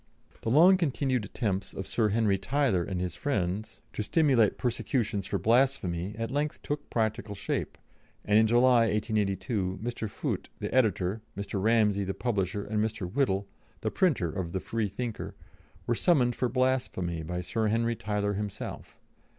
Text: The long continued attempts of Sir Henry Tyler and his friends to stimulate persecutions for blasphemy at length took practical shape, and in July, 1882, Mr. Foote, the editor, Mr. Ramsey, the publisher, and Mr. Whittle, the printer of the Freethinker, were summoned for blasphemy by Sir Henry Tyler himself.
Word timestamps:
The 0.41 0.49
long 0.49 0.77
continued 0.77 1.25
attempts 1.25 1.75
of 1.75 1.85
Sir 1.85 2.09
Henry 2.09 2.39
Tyler 2.39 2.83
and 2.83 2.99
his 2.99 3.13
friends 3.13 3.81
to 3.93 4.01
stimulate 4.01 4.57
persecutions 4.57 5.27
for 5.27 5.37
blasphemy 5.37 6.15
at 6.17 6.31
length 6.31 6.63
took 6.63 6.89
practical 6.89 7.35
shape, 7.35 7.77
and 8.25 8.39
in 8.39 8.47
July, 8.47 8.87
1882, 8.91 9.79
Mr. 9.79 10.09
Foote, 10.09 10.49
the 10.57 10.73
editor, 10.73 11.21
Mr. 11.37 11.61
Ramsey, 11.61 12.03
the 12.03 12.15
publisher, 12.15 12.63
and 12.63 12.83
Mr. 12.83 13.07
Whittle, 13.13 13.47
the 13.81 13.91
printer 13.91 14.31
of 14.31 14.53
the 14.53 14.59
Freethinker, 14.59 15.35
were 15.85 15.93
summoned 15.93 16.35
for 16.35 16.49
blasphemy 16.49 17.21
by 17.21 17.41
Sir 17.41 17.67
Henry 17.67 17.95
Tyler 17.95 18.33
himself. 18.33 18.97